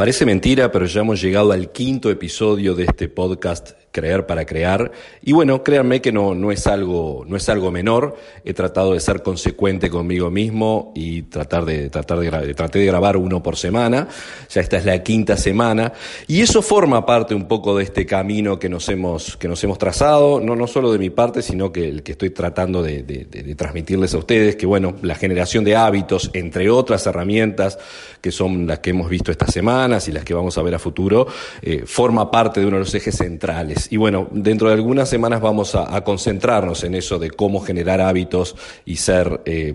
Parece 0.00 0.24
mentira, 0.24 0.72
pero 0.72 0.86
ya 0.86 1.02
hemos 1.02 1.20
llegado 1.20 1.52
al 1.52 1.72
quinto 1.72 2.10
episodio 2.10 2.74
de 2.74 2.84
este 2.84 3.10
podcast 3.10 3.79
creer 3.92 4.26
para 4.26 4.44
crear. 4.44 4.92
Y 5.22 5.32
bueno, 5.32 5.62
créanme 5.62 6.00
que 6.00 6.12
no, 6.12 6.34
no, 6.34 6.52
es 6.52 6.66
algo, 6.66 7.24
no 7.26 7.36
es 7.36 7.48
algo 7.48 7.70
menor. 7.70 8.16
He 8.44 8.54
tratado 8.54 8.94
de 8.94 9.00
ser 9.00 9.22
consecuente 9.22 9.90
conmigo 9.90 10.30
mismo 10.30 10.92
y 10.94 11.22
tratar 11.22 11.64
de, 11.64 11.90
tratar 11.90 12.18
de, 12.20 12.54
traté 12.54 12.78
de 12.78 12.86
grabar 12.86 13.16
uno 13.16 13.42
por 13.42 13.56
semana. 13.56 14.08
Ya 14.48 14.60
esta 14.60 14.78
es 14.78 14.84
la 14.84 15.02
quinta 15.02 15.36
semana. 15.36 15.92
Y 16.26 16.40
eso 16.40 16.62
forma 16.62 17.04
parte 17.04 17.34
un 17.34 17.48
poco 17.48 17.76
de 17.76 17.84
este 17.84 18.06
camino 18.06 18.58
que 18.58 18.68
nos 18.68 18.88
hemos, 18.88 19.36
que 19.36 19.48
nos 19.48 19.62
hemos 19.64 19.78
trazado, 19.78 20.40
no, 20.40 20.54
no 20.56 20.66
solo 20.66 20.92
de 20.92 20.98
mi 20.98 21.10
parte, 21.10 21.42
sino 21.42 21.72
que 21.72 21.88
el 21.88 22.02
que 22.02 22.12
estoy 22.12 22.30
tratando 22.30 22.82
de, 22.82 23.00
transmitirles 23.56 24.14
a 24.14 24.18
ustedes, 24.18 24.56
que 24.56 24.66
bueno, 24.66 24.94
la 25.02 25.14
generación 25.14 25.64
de 25.64 25.76
hábitos, 25.76 26.30
entre 26.34 26.70
otras 26.70 27.06
herramientas 27.06 27.78
que 28.20 28.30
son 28.30 28.66
las 28.66 28.80
que 28.80 28.90
hemos 28.90 29.08
visto 29.08 29.30
estas 29.30 29.52
semanas 29.52 30.06
y 30.08 30.12
las 30.12 30.24
que 30.24 30.34
vamos 30.34 30.58
a 30.58 30.62
ver 30.62 30.74
a 30.74 30.78
futuro, 30.78 31.26
eh, 31.62 31.84
forma 31.86 32.30
parte 32.30 32.60
de 32.60 32.66
uno 32.66 32.76
de 32.76 32.84
los 32.84 32.94
ejes 32.94 33.16
centrales 33.16 33.79
y 33.90 33.96
bueno, 33.96 34.28
dentro 34.32 34.68
de 34.68 34.74
algunas 34.74 35.08
semanas 35.08 35.40
vamos 35.40 35.74
a, 35.74 36.00
concentrarnos 36.02 36.82
en 36.84 36.94
eso 36.94 37.18
de 37.18 37.30
cómo 37.30 37.60
generar 37.60 38.00
hábitos 38.00 38.56
y 38.84 38.96
ser 38.96 39.42
eh, 39.44 39.74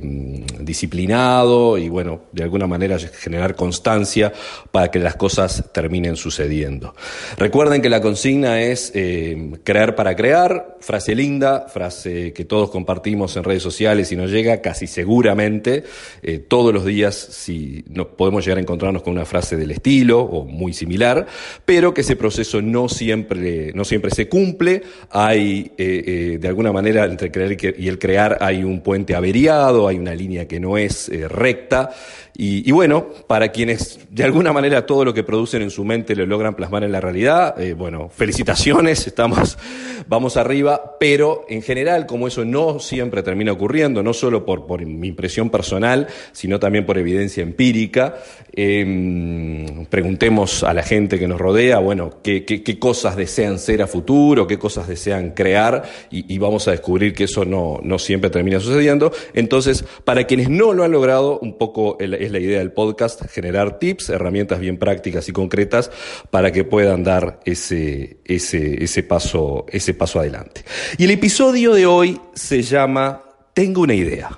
disciplinado 0.59 1.77
y 1.77 1.87
bueno, 1.89 2.21
de 2.31 2.43
alguna 2.43 2.67
manera 2.67 2.97
generar 2.99 3.55
constancia 3.55 4.33
para 4.71 4.89
que 4.89 4.99
las 4.99 5.15
cosas 5.15 5.71
terminen 5.71 6.15
sucediendo. 6.15 6.93
Recuerden 7.37 7.81
que 7.81 7.89
la 7.89 8.01
consigna 8.01 8.61
es 8.61 8.91
eh, 8.95 9.51
crear 9.63 9.95
para 9.95 10.15
crear, 10.15 10.77
frase 10.79 11.15
linda, 11.15 11.67
frase 11.67 12.33
que 12.33 12.45
todos 12.45 12.69
compartimos 12.69 13.35
en 13.37 13.43
redes 13.43 13.63
sociales 13.63 14.11
y 14.11 14.15
nos 14.15 14.31
llega 14.31 14.61
casi 14.61 14.87
seguramente 14.87 15.83
eh, 16.23 16.39
todos 16.39 16.73
los 16.73 16.85
días 16.85 17.15
si 17.15 17.83
no, 17.87 18.07
podemos 18.09 18.43
llegar 18.43 18.57
a 18.57 18.61
encontrarnos 18.61 19.03
con 19.03 19.13
una 19.13 19.25
frase 19.25 19.57
del 19.57 19.71
estilo 19.71 20.21
o 20.21 20.45
muy 20.45 20.73
similar, 20.73 21.27
pero 21.65 21.93
que 21.93 22.01
ese 22.01 22.15
proceso 22.15 22.61
no 22.61 22.89
siempre, 22.89 23.71
no 23.73 23.85
siempre 23.85 23.94
siempre 23.95 24.11
se 24.11 24.27
cumple, 24.27 24.83
hay 25.09 25.71
eh, 25.77 26.03
eh, 26.05 26.37
de 26.37 26.47
alguna 26.49 26.73
manera 26.73 27.05
entre 27.05 27.31
creer 27.31 27.57
y 27.79 27.87
el 27.87 27.97
crear 27.97 28.39
hay 28.41 28.61
un 28.61 28.81
puente 28.81 29.15
averiado, 29.15 29.87
hay 29.87 29.97
una 29.97 30.13
línea 30.13 30.49
que 30.49 30.59
no 30.59 30.77
es 30.77 31.07
eh, 31.07 31.29
recta, 31.29 31.91
y, 32.37 32.69
bueno, 32.73 33.07
para 33.27 33.53
quienes 33.53 33.97
de 34.09 34.25
alguna 34.25 34.51
manera 34.51 34.85
todo 34.85 35.05
lo 35.05 35.13
que 35.13 35.23
producen 35.23 35.61
en 35.61 35.69
su 35.69 35.85
mente 35.85 36.17
lo 36.17 36.25
logran 36.25 36.53
plasmar 36.53 36.83
en 36.83 36.91
la 36.91 36.99
realidad, 36.99 37.55
bueno, 37.77 38.09
felicitaciones, 38.09 39.07
estamos, 39.07 39.57
vamos 40.09 40.35
arriba, 40.35 40.97
pero 40.99 41.45
en 41.47 41.61
general, 41.61 42.05
como 42.05 42.27
eso 42.27 42.43
no 42.43 42.79
siempre 42.79 43.23
termina 43.23 43.53
ocurriendo, 43.53 44.03
no 44.03 44.11
solo 44.11 44.45
por, 44.45 44.67
por 44.67 44.85
mi 44.85 45.07
impresión 45.07 45.49
personal, 45.49 46.07
sino 46.33 46.59
también 46.59 46.85
por 46.85 46.97
evidencia 46.97 47.41
empírica, 47.41 48.15
em, 48.51 49.85
preguntemos 49.85 50.65
a 50.65 50.73
la 50.73 50.83
gente 50.83 51.17
que 51.17 51.29
nos 51.29 51.39
rodea, 51.39 51.79
bueno, 51.79 52.15
qué, 52.21 52.43
qué 52.43 52.79
cosas 52.79 53.15
desean 53.15 53.59
ser 53.59 53.81
futuro, 53.87 54.47
qué 54.47 54.57
cosas 54.57 54.87
desean 54.87 55.31
crear 55.31 55.83
y, 56.09 56.37
vamos 56.37 56.67
a 56.67 56.71
descubrir 56.71 57.13
que 57.13 57.23
eso 57.25 57.45
no, 57.45 57.79
no, 57.83 57.97
siempre 57.97 58.29
termina 58.29 58.59
sucediendo. 58.59 59.11
Entonces, 59.33 59.83
para 60.03 60.25
quienes 60.25 60.49
no 60.49 60.73
lo 60.73 60.83
han 60.83 60.91
logrado, 60.91 61.39
un 61.39 61.57
poco 61.57 61.97
es 61.99 62.31
la 62.31 62.39
idea 62.39 62.59
del 62.59 62.71
podcast, 62.71 63.25
generar 63.29 63.79
tips, 63.79 64.09
herramientas 64.09 64.59
bien 64.59 64.77
prácticas 64.77 65.27
y 65.29 65.31
concretas 65.31 65.91
para 66.29 66.51
que 66.51 66.63
puedan 66.63 67.03
dar 67.03 67.39
ese, 67.45 68.17
ese, 68.25 68.83
ese, 68.83 69.03
paso, 69.03 69.65
ese 69.69 69.93
paso 69.93 70.19
adelante. 70.19 70.63
Y 70.97 71.05
el 71.05 71.11
episodio 71.11 71.73
de 71.73 71.85
hoy 71.85 72.19
se 72.33 72.61
llama 72.61 73.23
Tengo 73.53 73.81
una 73.81 73.93
idea 73.93 74.29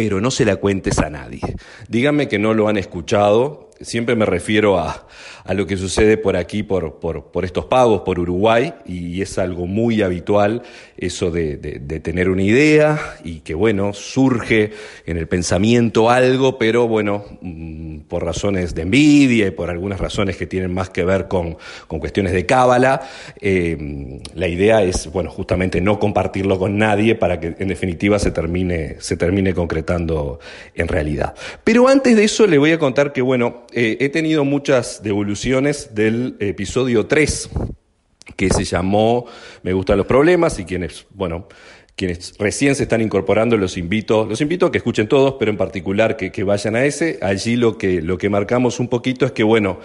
pero 0.00 0.18
no 0.18 0.30
se 0.30 0.46
la 0.46 0.56
cuentes 0.56 0.98
a 0.98 1.10
nadie. 1.10 1.42
Díganme 1.90 2.26
que 2.26 2.38
no 2.38 2.54
lo 2.54 2.68
han 2.68 2.78
escuchado, 2.78 3.69
siempre 3.80 4.14
me 4.14 4.26
refiero 4.26 4.78
a, 4.78 5.06
a 5.44 5.54
lo 5.54 5.66
que 5.66 5.76
sucede 5.76 6.16
por 6.16 6.36
aquí, 6.36 6.62
por, 6.62 7.00
por, 7.00 7.24
por, 7.26 7.44
estos 7.44 7.64
pagos, 7.64 8.02
por 8.02 8.18
Uruguay, 8.18 8.74
y 8.86 9.22
es 9.22 9.38
algo 9.38 9.66
muy 9.66 10.02
habitual 10.02 10.62
eso 10.96 11.30
de, 11.30 11.56
de, 11.56 12.00
tener 12.00 12.28
una 12.28 12.42
idea 12.42 13.16
y 13.24 13.40
que, 13.40 13.54
bueno, 13.54 13.92
surge 13.94 14.72
en 15.06 15.16
el 15.16 15.26
pensamiento 15.28 16.10
algo, 16.10 16.58
pero 16.58 16.88
bueno, 16.88 17.24
mm, 17.40 18.00
por 18.00 18.24
razones 18.24 18.74
de 18.74 18.82
envidia 18.82 19.46
y 19.46 19.50
por 19.50 19.70
algunas 19.70 19.98
razones 19.98 20.36
que 20.36 20.46
tienen 20.46 20.72
más 20.72 20.90
que 20.90 21.04
ver 21.04 21.26
con, 21.26 21.56
con 21.86 22.00
cuestiones 22.00 22.32
de 22.32 22.44
cábala, 22.46 23.00
eh, 23.40 24.20
la 24.34 24.48
idea 24.48 24.82
es, 24.82 25.10
bueno, 25.10 25.30
justamente 25.30 25.80
no 25.80 25.98
compartirlo 25.98 26.58
con 26.58 26.76
nadie 26.76 27.14
para 27.14 27.40
que 27.40 27.54
en 27.58 27.68
definitiva 27.68 28.18
se 28.18 28.30
termine, 28.30 28.96
se 29.00 29.16
termine 29.16 29.54
concretando 29.54 30.38
en 30.74 30.88
realidad. 30.88 31.34
Pero 31.64 31.88
antes 31.88 32.14
de 32.14 32.24
eso 32.24 32.46
le 32.46 32.58
voy 32.58 32.72
a 32.72 32.78
contar 32.78 33.12
que, 33.12 33.22
bueno, 33.22 33.62
eh, 33.72 33.98
he 34.00 34.08
tenido 34.08 34.44
muchas 34.44 35.02
devoluciones 35.02 35.94
del 35.94 36.36
episodio 36.40 37.06
3, 37.06 37.50
que 38.36 38.50
se 38.50 38.64
llamó 38.64 39.26
Me 39.62 39.72
gustan 39.72 39.98
los 39.98 40.06
problemas 40.06 40.58
y 40.58 40.64
quienes, 40.64 41.06
bueno, 41.10 41.48
quienes 41.96 42.34
recién 42.38 42.74
se 42.74 42.84
están 42.84 43.02
incorporando 43.02 43.56
los 43.56 43.76
invito, 43.76 44.24
los 44.24 44.40
invito 44.40 44.66
a 44.66 44.72
que 44.72 44.78
escuchen 44.78 45.06
todos, 45.08 45.34
pero 45.38 45.50
en 45.50 45.58
particular 45.58 46.16
que, 46.16 46.32
que 46.32 46.44
vayan 46.44 46.74
a 46.76 46.84
ese. 46.84 47.18
Allí 47.20 47.56
lo 47.56 47.76
que, 47.76 48.00
lo 48.00 48.16
que 48.16 48.30
marcamos 48.30 48.80
un 48.80 48.88
poquito 48.88 49.26
es 49.26 49.32
que, 49.32 49.42
bueno, 49.42 49.80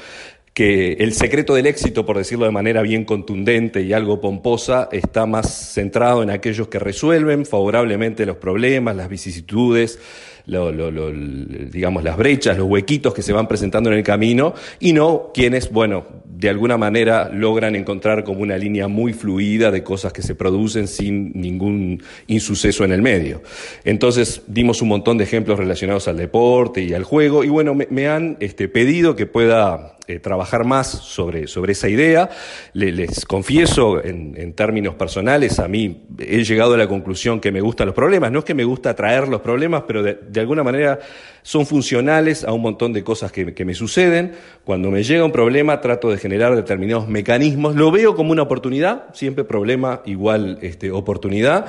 que 0.56 0.94
el 0.94 1.12
secreto 1.12 1.54
del 1.54 1.68
éxito, 1.68 2.06
por 2.06 2.18
decirlo 2.18 2.46
de 2.46 2.52
manera 2.52 2.82
bien 2.82 3.04
contundente 3.04 3.82
y 3.82 3.92
algo 3.92 4.22
pomposa, 4.22 4.88
está 4.94 5.26
más 5.26 5.74
centrado 5.74 6.24
en 6.24 6.30
aquellos 6.30 6.70
que 6.70 6.80
resuelven 6.80 7.46
favorablemente 7.46 8.26
los 8.26 8.38
problemas, 8.38 8.96
las 8.96 9.10
vicisitudes, 9.10 10.00
lo, 10.46 10.72
digamos, 11.12 12.06
las 12.06 12.16
brechas, 12.16 12.58
los 12.58 12.70
huequitos 12.70 13.14
que 13.14 13.22
se 13.22 13.34
van 13.34 13.50
presentando 13.50 13.92
en 13.92 13.98
el 13.98 14.04
camino, 14.04 14.54
y 14.80 14.94
no 14.94 15.32
quienes, 15.34 15.70
bueno, 15.70 16.06
de 16.24 16.50
alguna 16.50 16.78
manera 16.78 17.30
logran 17.34 17.76
encontrar 17.76 18.24
como 18.24 18.42
una 18.42 18.58
línea 18.58 18.88
muy 18.88 19.12
fluida 19.12 19.72
de 19.72 19.84
cosas 19.84 20.14
que 20.14 20.22
se 20.22 20.36
producen 20.36 20.88
sin 20.88 21.32
ningún 21.34 22.02
insuceso 22.28 22.86
en 22.86 22.94
el 22.94 23.02
medio. 23.02 23.42
Entonces 23.84 24.42
dimos 24.48 24.82
un 24.82 24.90
montón 24.90 25.18
de 25.18 25.26
ejemplos 25.26 25.58
relacionados 25.58 26.08
al 26.08 26.16
deporte 26.16 26.82
y 26.82 26.94
al 26.94 27.04
juego, 27.04 27.44
y 27.44 27.50
bueno, 27.50 27.76
me, 27.76 28.08
han 28.08 28.38
este, 28.40 28.70
pedido 28.70 29.18
que 29.18 29.26
pueda 29.26 29.96
eh, 30.08 30.20
trabajar 30.20 30.66
más 30.66 30.88
sobre, 30.88 31.48
sobre 31.48 31.72
esa 31.72 31.90
idea. 31.90 32.30
les 32.74 33.26
confieso, 33.26 34.04
en, 34.04 34.36
en, 34.38 34.54
términos 34.54 34.96
personales, 34.96 35.60
a 35.60 35.68
mí 35.68 36.06
he 36.20 36.44
llegado 36.44 36.76
a 36.76 36.78
la 36.78 36.88
conclusión 36.88 37.40
que 37.40 37.52
me 37.52 37.62
gustan 37.62 37.88
los 37.88 37.96
problemas. 37.96 38.32
No 38.32 38.40
es 38.40 38.46
que 38.46 38.54
me 38.54 38.64
gusta 38.64 38.96
traer 38.96 39.28
los 39.28 39.42
problemas, 39.42 39.84
pero 39.88 40.04
de, 40.04 40.20
de 40.30 40.40
alguna 40.40 40.64
manera 40.64 41.00
son 41.42 41.66
funcionales 41.66 42.44
a 42.44 42.54
un 42.54 42.62
montón 42.62 42.92
de 42.92 43.04
cosas 43.04 43.32
que, 43.32 43.54
que, 43.54 43.66
me 43.66 43.74
suceden. 43.74 44.34
Cuando 44.64 44.90
me 44.90 45.04
llega 45.04 45.24
un 45.24 45.32
problema, 45.32 45.80
trato 45.80 46.10
de 46.10 46.18
generar 46.18 46.56
determinados 46.56 47.08
mecanismos. 47.08 47.76
Lo 47.76 47.92
veo 47.92 48.16
como 48.16 48.32
una 48.32 48.42
oportunidad, 48.42 49.14
siempre 49.14 49.44
problema 49.44 50.02
igual 50.06 50.58
este, 50.62 50.92
oportunidad. 50.92 51.66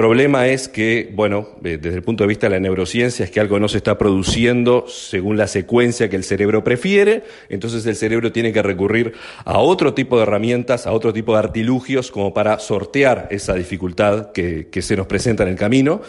Problema 0.00 0.46
es 0.46 0.66
que, 0.66 1.10
bueno, 1.12 1.48
eh, 1.62 1.76
desde 1.78 1.98
el 1.98 2.02
punto 2.02 2.24
de 2.24 2.28
vista 2.28 2.46
de 2.46 2.54
la 2.54 2.58
neurociencia, 2.58 3.22
es 3.22 3.30
que 3.30 3.38
algo 3.38 3.60
no 3.60 3.68
se 3.68 3.76
está 3.76 3.98
produciendo 3.98 4.86
según 4.88 5.36
la 5.36 5.46
secuencia 5.46 6.08
que 6.08 6.16
el 6.16 6.24
cerebro 6.24 6.64
prefiere, 6.64 7.22
entonces 7.50 7.84
el 7.84 7.96
cerebro 7.96 8.32
tiene 8.32 8.50
que 8.50 8.62
recurrir 8.62 9.12
a 9.44 9.58
otro 9.58 9.92
tipo 9.92 10.16
de 10.16 10.22
herramientas, 10.22 10.86
a 10.86 10.92
otro 10.92 11.12
tipo 11.12 11.34
de 11.34 11.40
artilugios 11.40 12.10
como 12.10 12.32
para 12.32 12.58
sortear 12.60 13.28
esa 13.30 13.52
dificultad 13.52 14.32
que, 14.32 14.70
se 14.80 14.96
nos 14.96 15.06
presenta 15.06 15.42
en 15.42 15.50
el 15.50 15.56
camino. 15.56 16.00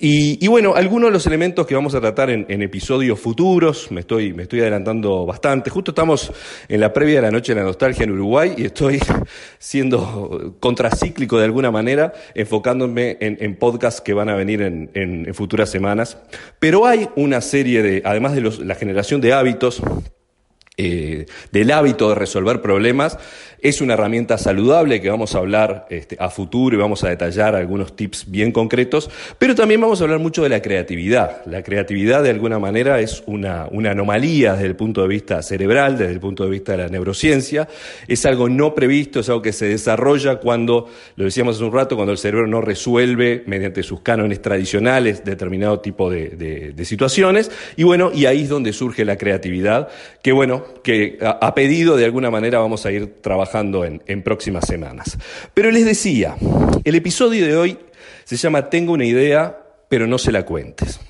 Y, 0.00 0.46
bueno, 0.46 0.74
algunos 0.76 1.08
de 1.08 1.12
los 1.12 1.26
elementos 1.26 1.66
que 1.66 1.74
vamos 1.74 1.92
a 1.96 2.00
tratar 2.00 2.30
en, 2.30 2.46
en, 2.48 2.62
episodios 2.62 3.18
futuros, 3.18 3.90
me 3.90 4.02
estoy, 4.02 4.32
me 4.32 4.44
estoy 4.44 4.60
adelantando 4.60 5.26
bastante. 5.26 5.70
Justo 5.70 5.90
estamos 5.90 6.30
en 6.68 6.80
la 6.80 6.92
previa 6.92 7.16
de 7.16 7.22
la 7.22 7.30
Noche 7.32 7.52
de 7.52 7.60
la 7.60 7.66
Nostalgia 7.66 8.04
en 8.04 8.12
Uruguay 8.12 8.54
y 8.56 8.66
estoy 8.66 9.00
siendo 9.58 10.54
contracíclico 10.60 11.38
de 11.38 11.46
alguna 11.46 11.72
manera, 11.72 12.12
enfocándome 12.34 13.16
en, 13.20 13.37
en 13.38 13.56
podcasts 13.56 14.00
que 14.00 14.14
van 14.14 14.28
a 14.28 14.34
venir 14.34 14.62
en, 14.62 15.34
futuras 15.34 15.70
semanas. 15.70 16.18
Pero 16.58 16.86
hay 16.86 17.08
una 17.16 17.40
serie 17.40 17.82
de, 17.82 18.02
además 18.04 18.34
de 18.34 18.42
la 18.42 18.74
generación 18.74 19.20
de 19.20 19.32
hábitos, 19.32 19.82
eh, 20.76 21.26
del 21.50 21.72
hábito 21.72 22.08
de 22.08 22.14
resolver 22.14 22.62
problemas 22.62 23.18
es 23.60 23.80
una 23.80 23.94
herramienta 23.94 24.38
saludable 24.38 25.00
que 25.00 25.10
vamos 25.10 25.34
a 25.34 25.38
hablar 25.38 25.86
este, 25.90 26.16
a 26.20 26.30
futuro 26.30 26.76
y 26.76 26.78
vamos 26.78 27.02
a 27.02 27.08
detallar 27.08 27.56
algunos 27.56 27.96
tips 27.96 28.30
bien 28.30 28.52
concretos, 28.52 29.10
pero 29.38 29.54
también 29.54 29.80
vamos 29.80 30.00
a 30.00 30.04
hablar 30.04 30.20
mucho 30.20 30.42
de 30.42 30.48
la 30.48 30.62
creatividad. 30.62 31.44
La 31.46 31.62
creatividad 31.62 32.22
de 32.22 32.30
alguna 32.30 32.58
manera 32.58 33.00
es 33.00 33.22
una, 33.26 33.66
una 33.70 33.90
anomalía 33.90 34.52
desde 34.52 34.66
el 34.66 34.76
punto 34.76 35.02
de 35.02 35.08
vista 35.08 35.42
cerebral, 35.42 35.98
desde 35.98 36.12
el 36.12 36.20
punto 36.20 36.44
de 36.44 36.50
vista 36.50 36.72
de 36.72 36.78
la 36.78 36.88
neurociencia. 36.88 37.68
Es 38.06 38.24
algo 38.26 38.48
no 38.48 38.74
previsto, 38.74 39.20
es 39.20 39.28
algo 39.28 39.42
que 39.42 39.52
se 39.52 39.66
desarrolla 39.66 40.36
cuando, 40.36 40.88
lo 41.16 41.24
decíamos 41.24 41.56
hace 41.56 41.64
un 41.64 41.72
rato, 41.72 41.96
cuando 41.96 42.12
el 42.12 42.18
cerebro 42.18 42.46
no 42.46 42.60
resuelve 42.60 43.42
mediante 43.46 43.82
sus 43.82 44.00
cánones 44.00 44.40
tradicionales 44.40 45.24
determinado 45.24 45.80
tipo 45.80 46.10
de, 46.10 46.28
de, 46.30 46.84
situaciones. 46.84 47.50
Y 47.76 47.82
bueno, 47.82 48.10
y 48.14 48.26
ahí 48.26 48.42
es 48.42 48.48
donde 48.48 48.72
surge 48.72 49.04
la 49.04 49.18
creatividad, 49.18 49.88
que 50.22 50.32
bueno, 50.32 50.64
que 50.82 51.18
a, 51.20 51.30
a 51.30 51.54
pedido 51.54 51.96
de 51.96 52.04
alguna 52.04 52.30
manera 52.30 52.60
vamos 52.60 52.86
a 52.86 52.92
ir 52.92 53.20
trabajando 53.20 53.47
en, 53.54 54.22
próximas 54.22 54.66
semanas. 54.66 55.18
Pero 55.54 55.70
les 55.70 55.84
decía, 55.84 56.36
el 56.84 56.94
episodio 56.94 57.46
de 57.46 57.56
hoy 57.56 57.78
se 58.24 58.36
llama 58.36 58.70
Tengo 58.70 58.92
una 58.92 59.04
idea, 59.04 59.58
pero 59.88 60.06
no 60.06 60.18
se 60.18 60.32
la 60.32 60.44
cuentes. 60.44 61.00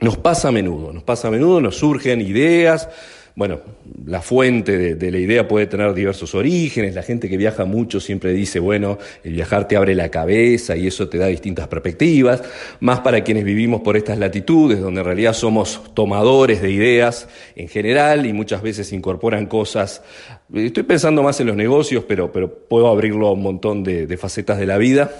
Nos 0.00 0.16
pasa 0.16 0.48
a 0.48 0.52
menudo, 0.52 0.92
nos 0.92 1.02
pasa 1.02 1.28
a 1.28 1.30
menudo, 1.30 1.60
nos 1.60 1.76
surgen 1.76 2.20
ideas, 2.20 2.88
bueno, 3.34 3.60
la 4.04 4.20
fuente 4.20 4.94
de, 4.94 5.10
la 5.10 5.18
idea 5.18 5.48
puede 5.48 5.66
tener 5.66 5.94
diversos 5.94 6.34
orígenes, 6.34 6.94
la 6.94 7.02
gente 7.02 7.28
que 7.28 7.36
viaja 7.36 7.64
mucho 7.64 8.00
siempre 8.00 8.32
dice, 8.32 8.58
bueno, 8.58 8.98
el 9.24 9.32
viajar 9.32 9.68
te 9.68 9.76
abre 9.76 9.94
la 9.94 10.10
cabeza 10.10 10.76
y 10.76 10.86
eso 10.86 11.08
te 11.08 11.18
da 11.18 11.26
distintas 11.26 11.68
perspectivas, 11.68 12.42
más 12.80 13.00
para 13.00 13.22
quienes 13.22 13.44
vivimos 13.44 13.80
por 13.82 13.96
estas 13.96 14.18
latitudes, 14.18 14.80
donde 14.80 15.00
en 15.00 15.06
realidad 15.06 15.32
somos 15.32 15.80
tomadores 15.94 16.60
de 16.60 16.70
ideas 16.70 17.28
en 17.56 17.68
general 17.68 18.26
y 18.26 18.32
muchas 18.32 18.62
veces 18.62 18.92
incorporan 18.92 19.46
cosas, 19.46 20.02
estoy 20.52 20.82
pensando 20.82 21.22
más 21.22 21.40
en 21.40 21.46
los 21.46 21.56
negocios, 21.56 22.04
pero, 22.06 22.32
pero 22.32 22.52
puedo 22.52 22.88
abrirlo 22.88 23.28
a 23.28 23.32
un 23.32 23.42
montón 23.42 23.82
de 23.84 24.16
facetas 24.16 24.58
de 24.58 24.66
la 24.66 24.78
vida, 24.78 25.12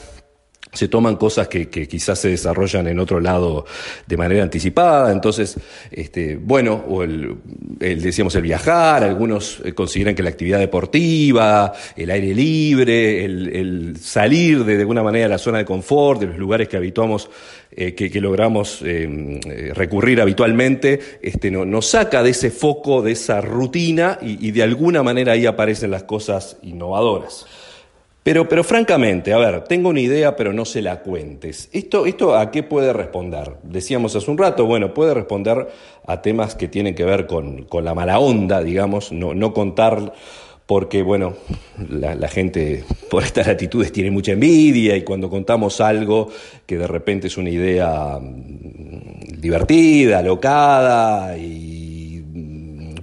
se 0.73 0.89
toman 0.89 1.17
cosas 1.17 1.49
que, 1.49 1.69
quizás 1.69 2.19
se 2.19 2.29
desarrollan 2.29 2.87
en 2.87 3.01
otro 3.01 3.21
lado 3.21 3.65
de 4.07 4.17
manera 4.17 4.43
anticipada, 4.43 5.13
entonces, 5.13 5.57
este, 5.91 6.37
bueno, 6.37 6.85
o 6.89 7.03
el, 7.03 7.37
decíamos 7.79 8.35
el 8.37 8.43
viajar, 8.43 9.03
algunos 9.03 9.61
eh, 9.65 9.73
consideran 9.73 10.15
que 10.15 10.23
la 10.23 10.31
actividad 10.31 10.61
deportiva, 10.61 11.73
el 11.97 12.11
aire 12.11 12.35
libre, 12.35 13.25
el, 13.25 13.97
salir 14.01 14.65
de, 14.65 14.81
alguna 14.81 15.03
manera 15.03 15.25
de 15.25 15.31
la 15.31 15.39
zona 15.39 15.59
de 15.59 15.65
confort, 15.65 16.21
de 16.21 16.27
los 16.29 16.39
lugares 16.39 16.69
que 16.69 16.77
habituamos, 16.77 17.29
eh, 17.73 17.95
que, 17.95 18.21
logramos 18.21 18.83
em, 18.83 19.41
eh, 19.45 19.73
recurrir 19.75 20.21
habitualmente, 20.21 21.01
este, 21.23 21.51
no, 21.51 21.65
nos 21.65 21.87
saca 21.87 22.23
de 22.23 22.31
ese 22.31 22.51
foco, 22.51 23.03
de 23.03 23.13
esa 23.13 23.41
rutina 23.41 24.19
y, 24.23 24.49
y 24.49 24.51
de 24.53 24.63
alguna 24.63 25.03
manera 25.03 25.33
ahí 25.33 25.47
aparecen 25.47 25.91
las 25.91 26.05
cosas 26.05 26.59
innovadoras. 26.63 27.47
Pero, 28.23 28.49
pero 28.49 28.63
francamente, 28.63 29.33
a 29.33 29.39
ver, 29.39 29.65
tengo 29.65 29.89
una 29.89 30.01
idea, 30.01 30.37
pero 30.37 30.53
no 30.53 30.67
se 30.67 30.83
la 30.83 31.01
cuentes. 31.01 31.71
¿Esto, 31.73 32.05
¿Esto 32.05 32.37
a 32.37 32.51
qué 32.51 32.63
puede 32.63 32.93
responder? 32.93 33.55
Decíamos 33.63 34.15
hace 34.15 34.31
un 34.31 34.37
rato, 34.37 34.67
bueno, 34.67 34.93
puede 34.93 35.15
responder 35.15 35.69
a 36.07 36.21
temas 36.21 36.55
que 36.55 36.69
tienen 36.69 36.95
que 36.95 37.05
ver 37.05 37.27
con, 37.27 37.65
con 37.65 37.85
la 37.85 37.95
mala 37.95 38.19
onda, 38.19 38.63
digamos, 38.63 39.11
no, 39.11 39.33
no 39.33 39.55
contar 39.55 40.13
porque, 40.67 41.03
bueno, 41.03 41.35
la, 41.89 42.15
la, 42.15 42.29
gente 42.29 42.85
por 43.11 43.25
estas 43.25 43.49
latitudes 43.49 43.91
tiene 43.91 44.13
mucha 44.13 44.33
envidia 44.33 44.97
y 44.97 45.03
cuando 45.03 45.29
contamos 45.29 45.81
algo 45.81 46.29
que 46.65 46.79
de 46.79 46.87
repente 46.87 47.27
es 47.27 47.37
una 47.37 47.51
idea 47.51 48.21
mm, 48.21 49.41
divertida, 49.41 50.19
alocada 50.19 51.37
y 51.37 51.70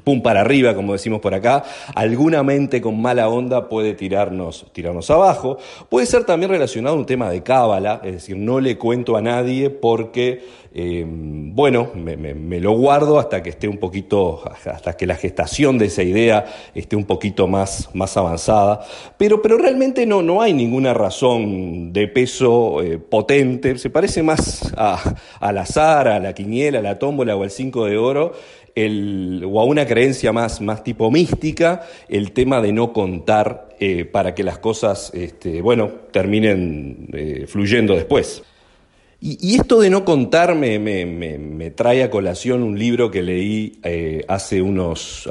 pum 0.07 0.21
para 0.21 0.39
arriba, 0.39 0.73
como 0.73 0.93
decimos 0.93 1.19
por 1.19 1.33
acá, 1.33 1.65
alguna 1.93 2.41
mente 2.41 2.79
con 2.79 3.01
mala 3.01 3.27
onda 3.27 3.67
puede 3.67 3.93
tirarnos, 3.93 4.65
tirarnos 4.71 5.11
abajo. 5.11 5.57
Puede 5.89 6.05
ser 6.05 6.23
también 6.23 6.49
relacionado 6.49 6.95
a 6.95 6.97
un 6.97 7.05
tema 7.05 7.29
de 7.29 7.43
cábala, 7.43 7.99
es 8.05 8.13
decir, 8.13 8.37
no 8.37 8.61
le 8.61 8.77
cuento 8.77 9.17
a 9.17 9.21
nadie 9.21 9.69
porque, 9.69 10.45
eh, 10.73 11.03
bueno, 11.05 11.89
me, 11.93 12.61
lo 12.61 12.71
guardo 12.71 13.19
hasta 13.19 13.43
que 13.43 13.49
esté 13.49 13.67
un 13.67 13.79
poquito, 13.79 14.49
hasta 14.63 14.95
que 14.95 15.05
la 15.05 15.15
gestación 15.15 15.77
de 15.77 15.87
esa 15.87 16.03
idea 16.03 16.45
esté 16.73 16.95
un 16.95 17.03
poquito 17.03 17.49
más, 17.49 17.89
más 17.93 18.15
avanzada. 18.15 18.85
Pero, 19.17 19.41
pero 19.41 19.57
realmente 19.57 20.05
no, 20.05 20.21
no 20.21 20.41
hay 20.41 20.53
ninguna 20.53 20.93
razón 20.93 21.91
de 21.91 22.07
peso 22.07 22.81
eh, 22.81 22.97
potente, 22.97 23.77
se 23.77 23.89
parece 23.89 24.23
más 24.23 24.73
a, 24.77 25.15
al 25.41 25.57
azar, 25.57 26.07
a 26.07 26.19
la 26.21 26.31
quiniela, 26.31 26.79
a 26.79 26.81
la 26.81 26.97
tómbola 26.97 27.35
o 27.35 27.43
al 27.43 27.51
cinco 27.51 27.83
de 27.83 27.97
oro 27.97 28.31
o 28.77 29.59
a 29.59 29.63
una 29.65 29.85
creencia 29.85 30.31
más, 30.31 30.61
más 30.61 30.83
tipo 30.83 31.09
mística, 31.09 31.81
el 32.09 32.31
tema 32.31 32.61
de 32.61 32.71
no 32.73 32.93
contar 32.93 33.69
eh, 33.79 34.05
para 34.05 34.35
que 34.35 34.43
las 34.43 34.59
cosas, 34.59 35.11
este, 35.13 35.61
bueno, 35.61 35.91
terminen 36.11 37.09
eh, 37.13 37.45
fluyendo 37.47 37.95
después. 37.95 38.43
Y, 39.19 39.55
esto 39.55 39.79
de 39.79 39.89
no 39.89 40.05
contar 40.05 40.53
me, 40.53 41.71
trae 41.71 42.03
a 42.03 42.11
colación 42.11 42.61
un 42.61 42.77
libro 42.77 43.09
que 43.09 43.23
leí 43.23 43.79
eh, 43.83 44.23
hace, 44.27 44.61
unos, 44.61 45.27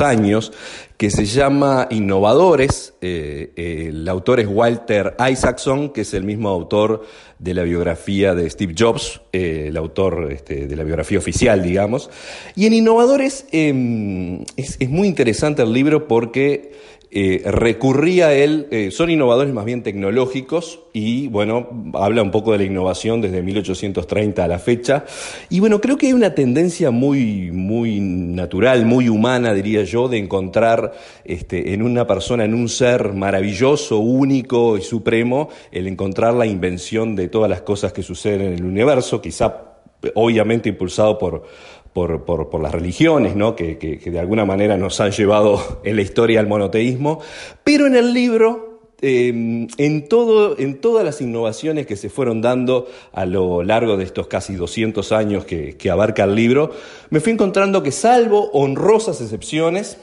años 0.00 0.52
que 0.96 1.08
se 1.08 1.26
llama 1.26 1.86
Innovadores. 1.90 2.94
Eh, 3.00 3.90
el 3.90 4.08
autor 4.08 4.40
es 4.40 4.48
Walter 4.48 5.14
Isaacson, 5.30 5.90
que 5.90 6.00
es 6.00 6.14
el 6.14 6.24
mismo 6.24 6.48
autor 6.48 7.04
de 7.38 7.54
la 7.54 7.62
biografía 7.62 8.34
de 8.34 8.50
Steve 8.50 8.74
Jobs, 8.76 9.20
eh, 9.32 9.66
el 9.68 9.76
autor 9.76 10.32
este, 10.32 10.66
de 10.66 10.74
la 10.74 10.82
biografía 10.82 11.18
oficial, 11.18 11.62
digamos. 11.62 12.10
Y 12.56 12.66
en 12.66 12.72
Innovadores 12.72 13.46
em, 13.52 14.44
es 14.56 14.90
muy 14.90 15.06
interesante 15.06 15.62
el 15.62 15.72
libro 15.72 16.08
porque 16.08 16.72
eh, 17.14 17.42
recurría 17.44 18.28
a 18.28 18.32
él, 18.32 18.68
eh, 18.70 18.90
son 18.90 19.10
innovadores 19.10 19.52
más 19.52 19.66
bien 19.66 19.82
tecnológicos 19.82 20.80
y 20.94 21.28
bueno, 21.28 21.68
habla 21.92 22.22
un 22.22 22.30
poco 22.30 22.52
de 22.52 22.58
la 22.58 22.64
innovación 22.64 23.20
desde 23.20 23.42
1830 23.42 24.42
a 24.42 24.48
la 24.48 24.58
fecha. 24.58 25.04
Y 25.50 25.60
bueno, 25.60 25.78
creo 25.82 25.98
que 25.98 26.06
hay 26.06 26.14
una 26.14 26.34
tendencia 26.34 26.90
muy, 26.90 27.50
muy 27.52 28.00
natural, 28.00 28.86
muy 28.86 29.10
humana, 29.10 29.52
diría 29.52 29.84
yo, 29.84 30.08
de 30.08 30.16
encontrar 30.16 30.94
este, 31.26 31.74
en 31.74 31.82
una 31.82 32.06
persona, 32.06 32.46
en 32.46 32.54
un 32.54 32.70
ser 32.70 33.12
maravilloso, 33.12 33.98
único 33.98 34.78
y 34.78 34.80
supremo, 34.80 35.50
el 35.70 35.88
encontrar 35.88 36.32
la 36.32 36.46
invención 36.46 37.14
de 37.14 37.28
todas 37.28 37.50
las 37.50 37.60
cosas 37.60 37.92
que 37.92 38.02
suceden 38.02 38.40
en 38.40 38.52
el 38.54 38.64
universo, 38.64 39.20
quizá 39.20 39.72
obviamente 40.14 40.70
impulsado 40.70 41.18
por, 41.18 41.44
por, 41.92 42.62
las 42.62 42.72
religiones. 42.72 43.34
Que, 43.56 44.00
de 44.04 44.20
alguna 44.20 44.44
manera 44.44 44.76
nos 44.76 45.00
han 45.00 45.10
llevado 45.10 45.80
en 45.84 45.96
la 45.96 46.02
historia 46.02 46.40
al 46.40 46.46
monoteísmo, 46.46 47.20
pero 47.64 47.86
en 47.86 47.96
el 47.96 48.12
libro 48.12 48.80
em, 49.00 49.66
en 49.78 50.08
todas 50.08 51.04
las 51.04 51.20
innovaciones 51.20 51.86
que 51.86 51.96
se 51.96 52.08
fueron 52.08 52.40
dando 52.40 52.88
a 53.12 53.26
lo 53.26 53.62
largo 53.62 53.96
de 53.96 54.04
estos 54.04 54.26
casi 54.26 54.54
200 54.54 55.12
años 55.12 55.44
que, 55.44 55.76
que, 55.76 55.90
abarca 55.90 56.24
el 56.24 56.34
libro, 56.34 56.70
me 57.10 57.20
fui 57.20 57.32
encontrando 57.32 57.82
que 57.82 57.92
salvo 57.92 58.50
honrosas 58.52 59.20
excepciones, 59.20 59.98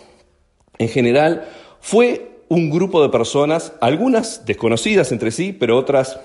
en 0.78 0.90
general 0.90 1.48
fue 1.82 2.30
un 2.50 2.72
grupo 2.72 3.02
de 3.02 3.10
personas, 3.10 3.74
algunas 3.80 4.46
desconocidas 4.46 5.12
entre 5.12 5.32
sí, 5.32 5.54
pero 5.54 5.78
otras 5.78 6.20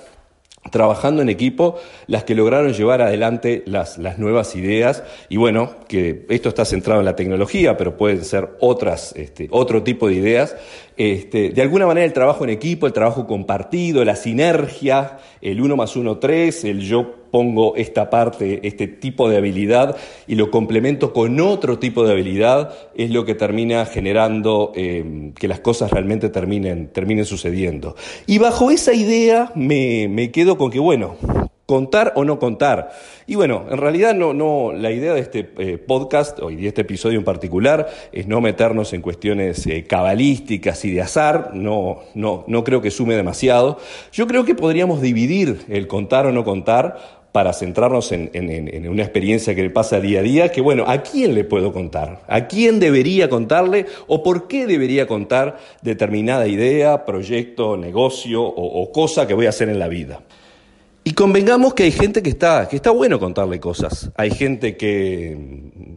trabajando 0.71 1.23
en 1.23 1.29
equipo 1.29 1.77
las 2.07 2.25
que 2.25 2.35
lograron 2.35 2.73
llevar 2.73 3.03
adelante 3.03 3.63
las, 3.67 3.99
las, 3.99 4.19
nuevas 4.19 4.57
ideas. 4.57 5.03
Y 5.29 5.37
bueno, 5.37 5.75
que 5.89 6.27
esto 6.29 6.49
está 6.49 6.65
centrado 6.65 7.01
en 7.01 7.07
la 7.07 7.17
tecnología, 7.17 7.77
pero 7.77 7.97
pueden 7.97 8.25
ser 8.25 8.57
otras, 8.61 9.13
este, 9.17 9.49
otro 9.51 9.83
tipo 9.83 10.09
de 10.09 10.15
ideas. 10.15 10.57
Este, 10.97 11.51
de 11.51 11.63
alguna 11.63 11.87
manera 11.87 12.07
el 12.07 12.13
trabajo 12.13 12.45
en 12.45 12.51
equipo, 12.51 12.87
el 12.87 12.93
trabajo 12.93 13.27
compartido, 13.27 14.05
la 14.05 14.17
sinergia, 14.17 15.19
el 15.41 15.61
uno 15.61 15.77
más 15.77 15.97
uno 15.97 16.19
tres, 16.19 16.65
el 16.65 16.81
yo 16.81 17.24
pongo 17.35 17.75
esta 17.75 18.11
parte, 18.11 18.61
este 18.63 18.87
tipo 18.87 19.29
de 19.29 19.39
habilidad 19.39 19.97
y 20.29 20.37
lo 20.37 20.53
complemento 20.53 21.13
con 21.13 21.41
otro 21.41 21.81
tipo 21.81 22.07
de 22.07 22.13
habilidad, 22.13 22.73
es 22.95 23.11
lo 23.11 23.25
que 23.25 23.35
termina 23.35 23.87
generando 23.87 24.71
eh, 24.77 25.33
que 25.35 25.49
las 25.49 25.59
cosas 25.59 25.91
realmente 25.91 26.29
terminen, 26.29 26.93
terminen 26.93 27.25
sucediendo. 27.25 27.97
Y 28.29 28.39
bajo 28.39 28.71
esa 28.71 28.95
idea 28.95 29.51
me, 29.57 30.07
me 30.09 30.31
quedo 30.31 30.57
con 30.57 30.71
que, 30.71 30.79
bueno, 30.79 31.17
contar 31.67 32.13
o 32.17 32.25
no 32.25 32.39
contar. 32.39 32.93
Y 33.27 33.37
bueno, 33.37 33.65
en 33.71 33.79
realidad 33.79 34.15
no, 34.15 34.35
no, 34.35 34.73
la 34.73 34.91
idea 34.91 35.15
de 35.15 35.21
este 35.21 35.51
eh, 35.59 35.79
podcast 35.79 36.39
y 36.51 36.57
de 36.57 36.69
este 36.69 36.83
episodio 36.83 37.19
en 37.19 37.25
particular 37.25 37.89
es 38.13 38.27
no 38.27 38.41
meternos 38.41 38.93
en 38.93 39.01
cuestiones 39.01 39.67
eh, 39.67 39.85
cabalísticas 39.85 40.85
y 40.85 40.93
de 40.93 41.01
azar, 41.01 41.53
no, 41.55 42.01
no, 42.15 42.45
no 42.47 42.65
creo 42.65 42.83
que 42.83 42.91
sume 42.91 43.15
demasiado. 43.15 43.79
Yo 44.13 44.27
creo 44.27 44.45
que 44.45 44.55
podríamos 44.55 45.01
dividir 45.01 45.65
el 45.69 45.87
contar 45.87 46.27
o 46.27 46.33
no 46.33 46.45
contar 46.45 47.24
para 47.35 47.53
centrarnos 47.53 48.13
en, 48.13 48.89
una 48.89 49.03
experiencia 49.03 49.57
que 49.57 49.63
le 49.65 49.71
pasa 49.71 49.99
día 49.99 50.21
a 50.21 50.23
día, 50.23 50.53
que 50.53 50.61
bueno, 50.61 50.85
¿a 50.87 51.03
quién 51.03 51.35
le 51.35 51.43
puedo 51.43 51.73
contar? 51.73 52.23
¿A 52.29 52.47
quién 52.47 52.79
debería 52.79 53.29
contarle 53.29 53.87
o 54.07 54.23
por 54.23 54.47
qué 54.47 54.69
debería 54.69 55.09
contar 55.09 55.59
determinada 55.83 56.47
idea, 56.47 57.05
proyecto, 57.05 57.77
negocio 57.77 58.41
o, 58.41 58.81
o 58.83 58.93
cosa 58.93 59.27
que 59.27 59.35
voy 59.35 59.47
a 59.47 59.49
hacer 59.49 59.69
en 59.69 59.81
la 59.81 59.89
vida? 59.89 60.21
Y 61.03 61.15
convengamos 61.15 61.75
que 61.75 61.83
hay 61.83 61.91
gente 61.91 62.23
que 62.23 62.31
está, 62.31 62.69
que 62.69 62.77
está 62.77 62.93
bueno 62.93 63.19
contarle 63.19 63.59
cosas. 63.59 64.13
Hay 64.15 64.31
gente 64.31 64.77
que, 64.77 65.37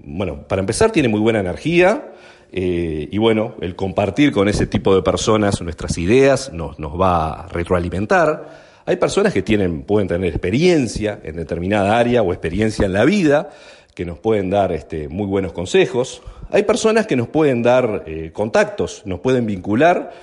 bueno, 0.05 0.47
para 0.47 0.61
empezar 0.61 0.91
tiene 0.91 1.07
muy 1.07 1.19
buena 1.19 1.41
energía, 1.41 2.13
eh, 2.51 3.09
y 3.11 3.17
bueno, 3.19 3.53
el 3.61 3.75
compartir 3.75 4.31
con 4.31 4.49
ese 4.49 4.65
tipo 4.65 4.95
de 4.95 5.03
personas 5.03 5.61
nuestras 5.61 5.99
ideas 5.99 6.51
nos, 6.51 6.79
nos 6.79 6.99
va 6.99 7.41
a 7.41 7.47
retroalimentar. 7.49 8.65
Hay 8.87 8.95
personas 8.95 9.33
que 9.33 9.41
tienen, 9.41 9.81
pueden 9.81 10.07
tener 10.07 10.29
experiencia 10.29 11.19
en 11.21 11.35
determinada 11.35 11.99
área 11.99 12.21
o 12.21 12.31
experiencia 12.31 12.85
en 12.85 12.93
la 12.93 13.03
vida, 13.03 13.49
que 13.93 14.05
nos 14.05 14.17
pueden 14.17 14.49
dar 14.49 14.71
este, 14.71 15.09
muy 15.09 15.25
buenos 15.25 15.51
consejos. 15.51 16.21
Hay 16.51 16.63
personas 16.63 17.05
que 17.05 17.17
nos 17.17 17.27
pueden 17.27 17.61
dar 17.63 18.05
eh, 18.07 18.31
contactos, 18.31 19.01
nos 19.03 19.19
pueden 19.19 19.45
vincular. 19.45 20.13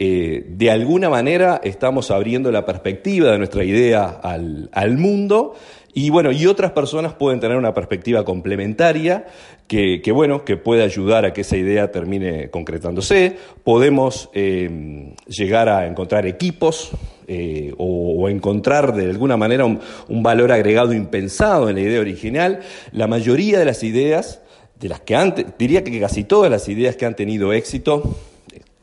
Eh, 0.00 0.44
de 0.46 0.70
alguna 0.70 1.10
manera 1.10 1.60
estamos 1.64 2.12
abriendo 2.12 2.52
la 2.52 2.64
perspectiva 2.64 3.32
de 3.32 3.38
nuestra 3.38 3.64
idea 3.64 4.06
al, 4.06 4.96
mundo 4.96 5.56
y 5.92 6.10
bueno, 6.10 6.30
y 6.30 6.46
otras 6.46 6.70
personas 6.70 7.14
pueden 7.14 7.40
tener 7.40 7.56
una 7.56 7.74
perspectiva 7.74 8.24
complementaria 8.24 9.26
que, 9.66 10.00
bueno, 10.12 10.44
que 10.44 10.56
puede 10.56 10.84
ayudar 10.84 11.24
a 11.24 11.32
que 11.32 11.40
esa 11.40 11.56
idea 11.56 11.90
termine 11.90 12.48
concretándose. 12.48 13.38
Podemos 13.64 14.30
eh, 14.34 15.14
llegar 15.26 15.68
a 15.68 15.88
encontrar 15.88 16.26
equipos 16.26 16.92
eh, 17.26 17.74
o, 17.76 18.28
encontrar 18.28 18.94
de 18.94 19.10
alguna 19.10 19.36
manera 19.36 19.64
un, 19.64 19.80
un 20.08 20.22
valor 20.22 20.52
agregado 20.52 20.92
impensado 20.92 21.68
en 21.68 21.74
la 21.74 21.80
idea 21.80 22.00
original. 22.00 22.60
La 22.92 23.08
mayoría 23.08 23.58
de 23.58 23.64
las 23.64 23.82
ideas, 23.82 24.42
de 24.78 24.90
las 24.90 25.00
que 25.00 25.16
antes, 25.16 25.46
diría 25.58 25.82
que 25.82 25.98
casi 25.98 26.22
todas 26.22 26.52
las 26.52 26.68
ideas 26.68 26.94
que 26.94 27.04
han 27.04 27.16
tenido 27.16 27.52
éxito, 27.52 28.16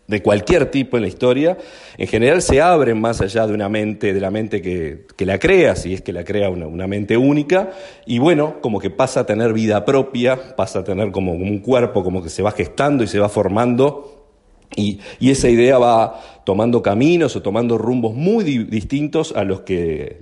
de 0.07 0.21
cualquier 0.21 0.69
tipo 0.69 0.97
en 0.97 1.03
la 1.03 1.07
historia, 1.07 1.57
en 1.97 2.07
general 2.07 2.41
se 2.41 2.61
abren 2.61 2.99
más 3.01 3.21
allá 3.21 3.47
de 3.47 3.53
una 3.53 3.69
mente, 3.69 4.13
de 4.13 4.19
la 4.19 4.29
mente 4.29 4.61
que, 4.61 5.05
la 5.25 5.39
crea, 5.39 5.75
si 5.75 5.93
es 5.93 6.01
que 6.01 6.13
la 6.13 6.23
crea 6.23 6.49
una, 6.49 6.87
mente 6.87 7.17
única, 7.17 7.71
y 8.05 8.19
bueno, 8.19 8.61
como 8.61 8.79
que 8.79 8.91
pasa 8.91 9.21
a 9.21 9.25
tener 9.25 9.53
vida 9.53 9.83
propia, 9.83 10.55
pasa 10.55 10.79
a 10.79 10.83
tener 10.83 11.11
como, 11.11 11.33
un 11.33 11.59
cuerpo, 11.59 12.03
como 12.03 12.21
que 12.21 12.29
se 12.29 12.43
va 12.43 12.51
gestando 12.51 13.03
y 13.03 13.07
se 13.07 13.19
va 13.19 13.29
formando, 13.29 14.27
y, 14.75 14.99
esa 15.21 15.49
idea 15.49 15.77
va 15.79 16.21
tomando 16.43 16.83
caminos 16.83 17.35
o 17.35 17.41
tomando 17.41 17.77
rumbos 17.77 18.13
muy 18.13 18.43
distintos 18.43 19.33
a 19.35 19.43
los, 19.43 19.61
que, 19.61 20.17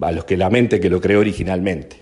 a 0.00 0.12
los 0.12 0.24
que 0.24 0.36
la 0.38 0.48
mente 0.48 0.80
que 0.80 0.88
lo 0.88 1.00
creó 1.00 1.20
originalmente. 1.20 1.96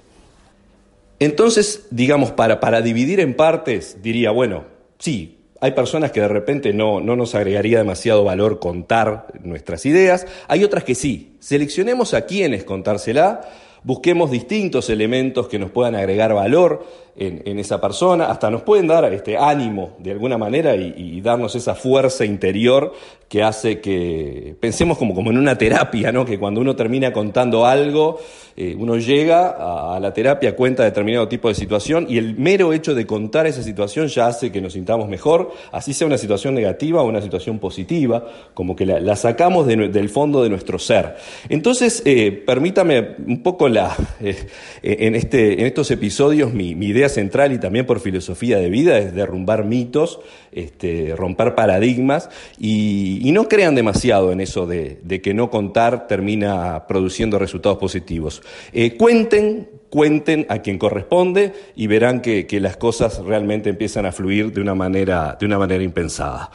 Entonces, 1.19 1.87
digamos, 1.91 2.31
para, 2.31 2.61
para 2.61 2.83
dividir 2.83 3.21
en 3.21 3.35
partes, 3.35 3.99
diría, 4.03 4.31
bueno, 4.31 4.65
sí, 4.99 5.36
hay 5.61 5.73
personas 5.73 6.13
que 6.13 6.21
de 6.21 6.29
repente 6.29 6.73
no, 6.73 7.01
no, 7.01 7.17
nos 7.17 7.35
agregaría 7.35 7.79
demasiado 7.79 8.25
valor 8.25 8.59
contar 8.59 9.27
nuestras 9.43 9.87
ideas, 9.87 10.27
hay 10.49 10.65
otras 10.65 10.85
que 10.85 10.95
sí. 10.95 11.37
Seleccionemos 11.41 12.15
a 12.15 12.27
quienes 12.27 12.65
contársela, 12.65 13.43
busquemos 13.83 14.31
distintos 14.31 14.91
elementos 14.91 15.49
que 15.49 15.59
nos 15.59 15.71
puedan 15.71 15.95
agregar 15.95 16.35
valor 16.35 16.87
en, 17.19 17.59
esa 17.59 17.81
persona, 17.81 18.27
hasta 18.27 18.51
nos 18.51 18.63
pueden 18.63 18.87
dar 18.87 19.13
este 19.13 19.39
ánimo 19.39 19.97
de 19.99 20.13
alguna 20.13 20.37
manera 20.37 20.75
y, 20.75 21.21
darnos 21.21 21.57
esa 21.57 21.75
fuerza 21.75 22.25
interior 22.25 22.93
que 23.29 23.43
hace 23.43 23.81
que 23.81 24.55
pensemos 24.61 24.99
como, 24.99 25.15
como 25.15 25.31
en 25.31 25.39
una 25.39 25.59
terapia, 25.59 26.13
¿no? 26.13 26.25
que 26.25 26.39
cuando 26.39 26.61
uno 26.61 26.77
termina 26.77 27.13
contando 27.13 27.67
algo, 27.67 28.21
eh, 28.57 28.77
uno 28.79 28.97
llega 28.97 29.95
a, 29.95 29.99
la 29.99 30.13
terapia, 30.13 30.55
cuenta 30.55 30.85
determinado 30.85 31.27
tipo 31.27 31.49
de 31.49 31.55
situación 31.55 32.07
y 32.09 32.19
el 32.19 32.37
mero 32.37 32.73
hecho 32.73 32.95
de 32.95 33.07
contar 33.07 33.47
esa 33.47 33.63
situación 33.63 34.07
ya 34.09 34.29
hace 34.29 34.53
que 34.53 34.61
nos 34.61 34.75
sintamos 34.75 35.09
mejor, 35.09 35.53
así 35.73 35.93
sea 35.93 36.07
una 36.07 36.19
situación 36.19 36.55
negativa 36.55 37.03
o 37.03 37.07
una 37.07 37.21
situación 37.21 37.59
positiva, 37.59 38.25
como 38.55 38.77
que 38.77 38.87
la, 38.87 39.17
sacamos 39.17 39.67
del 39.67 40.09
fondo 40.09 40.43
de 40.43 40.51
nuestro 40.51 40.79
ser. 40.79 41.17
Entonces, 41.49 42.03
eh, 42.05 42.31
permítame 42.31 43.17
un 43.27 43.43
poco 43.43 43.69
la, 43.69 43.97
eh, 44.21 44.37
en, 44.83 45.15
este, 45.17 45.61
en 45.61 45.67
estos 45.67 45.91
episodios 45.91 46.53
mi, 46.53 46.75
mi 46.75 46.87
idea 46.87 47.06
central 47.09 47.53
y 47.53 47.59
también 47.59 47.87
por 47.87 48.01
filosofía 48.01 48.59
de 48.59 48.71
vida 48.71 48.99
es 48.99 49.15
derrumbar 49.15 49.65
mitos, 49.65 50.21
este, 50.53 51.15
romper 51.17 51.55
paradigmas 51.55 52.31
y, 52.59 53.31
no 53.37 53.49
crean 53.49 53.75
demasiado 53.75 54.33
en 54.33 54.41
eso 54.41 54.67
de, 54.67 55.21
que 55.23 55.35
no 55.35 55.51
contar 55.51 56.07
termina 56.07 56.87
produciendo 56.87 57.39
resultados 57.39 57.77
positivos. 57.77 58.41
Eh, 58.73 58.97
cuenten, 58.97 59.69
cuenten 59.91 60.47
a 60.49 60.61
quien 60.61 60.79
corresponde 60.79 61.53
y 61.75 61.87
verán 61.87 62.23
que, 62.23 62.47
que, 62.47 62.61
las 62.61 62.79
cosas 62.79 63.19
realmente 63.19 63.69
empiezan 63.69 64.07
a 64.07 64.13
fluir 64.13 64.53
de 64.53 64.63
una 64.63 64.75
manera, 64.75 65.37
de 65.39 65.45
una 65.45 65.59
manera 65.59 65.85
impensada. 65.85 66.51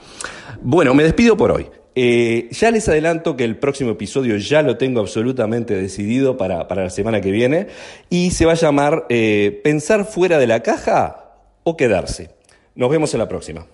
Bueno, 0.59 0.95
me 0.95 1.03
despido 1.03 1.37
por 1.37 1.51
hoy. 1.51 1.67
Eh, 1.93 2.47
ya 2.51 2.71
les 2.71 2.87
adelanto 2.87 3.35
que 3.35 3.43
el 3.43 3.57
próximo 3.57 3.91
episodio 3.91 4.37
ya 4.37 4.61
lo 4.61 4.77
tengo 4.77 5.01
absolutamente 5.01 5.75
decidido 5.75 6.37
para, 6.37 6.63
la 6.63 6.89
semana 6.89 7.19
que 7.19 7.31
viene 7.31 7.67
y 8.09 8.31
se 8.31 8.45
va 8.45 8.53
a 8.53 8.55
llamar 8.55 9.05
eh, 9.09 9.59
Pensar 9.63 10.05
fuera 10.05 10.39
de 10.39 10.47
la 10.47 10.61
caja 10.61 11.33
o 11.63 11.75
quedarse. 11.75 12.29
Nos 12.75 12.89
vemos 12.89 13.13
en 13.13 13.19
la 13.19 13.27
próxima. 13.27 13.67